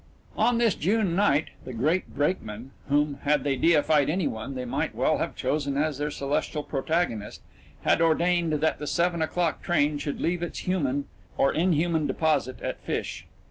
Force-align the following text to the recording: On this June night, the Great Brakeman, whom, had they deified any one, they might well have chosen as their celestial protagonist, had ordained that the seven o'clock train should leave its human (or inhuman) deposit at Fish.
On 0.35 0.57
this 0.57 0.73
June 0.73 1.15
night, 1.15 1.49
the 1.63 1.73
Great 1.73 2.15
Brakeman, 2.15 2.71
whom, 2.89 3.19
had 3.21 3.43
they 3.43 3.55
deified 3.55 4.09
any 4.09 4.27
one, 4.27 4.55
they 4.55 4.65
might 4.65 4.95
well 4.95 5.19
have 5.19 5.35
chosen 5.35 5.77
as 5.77 5.99
their 5.99 6.09
celestial 6.09 6.63
protagonist, 6.63 7.41
had 7.83 8.01
ordained 8.01 8.53
that 8.53 8.79
the 8.79 8.87
seven 8.87 9.21
o'clock 9.21 9.61
train 9.61 9.99
should 9.99 10.19
leave 10.19 10.41
its 10.41 10.57
human 10.67 11.05
(or 11.37 11.53
inhuman) 11.53 12.07
deposit 12.07 12.59
at 12.63 12.79
Fish. 12.81 13.27